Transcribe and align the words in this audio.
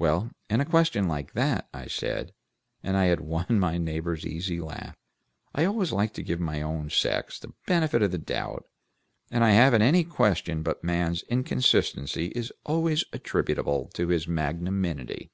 "Well, 0.00 0.32
in 0.50 0.60
a 0.60 0.64
question 0.64 1.06
like 1.06 1.34
that," 1.34 1.68
I 1.72 1.86
said, 1.86 2.32
and 2.82 2.96
I 2.96 3.14
won 3.14 3.60
my 3.60 3.78
neighbor's 3.78 4.26
easy 4.26 4.58
laugh, 4.60 4.96
"I 5.54 5.64
always 5.64 5.92
like 5.92 6.12
to 6.14 6.24
give 6.24 6.40
my 6.40 6.60
own 6.60 6.90
sex 6.90 7.38
the 7.38 7.52
benefit 7.64 8.02
of 8.02 8.10
the 8.10 8.18
doubt, 8.18 8.66
and 9.30 9.44
I 9.44 9.50
haven't 9.50 9.82
any 9.82 10.02
question 10.02 10.64
but 10.64 10.82
man's 10.82 11.22
inconsistency 11.28 12.32
is 12.34 12.50
always 12.66 13.04
attributable 13.12 13.86
to 13.94 14.08
his 14.08 14.26
magnanimity." 14.26 15.30